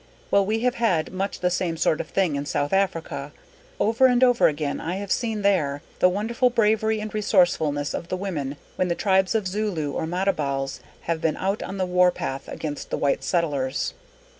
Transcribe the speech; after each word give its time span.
__Well, 0.35 0.43
we 0.43 0.61
have 0.61 0.73
had 0.81 1.13
much 1.13 1.41
the 1.41 1.51
same 1.51 1.77
sort 1.77 2.01
of 2.01 2.07
thing 2.07 2.35
in 2.35 2.47
South 2.47 2.73
Africa. 2.73 3.31
Over 3.79 4.07
and 4.07 4.23
over 4.23 4.47
again 4.47 4.81
I 4.81 4.95
have 4.95 5.11
seen 5.11 5.43
there 5.43 5.83
the 5.99 6.09
wonderful 6.09 6.49
bravery 6.49 6.99
and 6.99 7.13
resourcefulness 7.13 7.93
of 7.93 8.07
the 8.07 8.17
women 8.17 8.57
when 8.77 8.87
the 8.87 8.95
tribes 8.95 9.35
of 9.35 9.45
Zulu 9.47 9.91
or 9.91 10.07
Matabeles 10.07 10.79
have 11.01 11.21
been 11.21 11.37
out 11.37 11.61
on 11.61 11.77
the 11.77 11.85
war 11.85 12.09
path 12.09 12.47
against 12.47 12.89
the 12.89 12.97
white 12.97 13.23
settlers. 13.23 13.93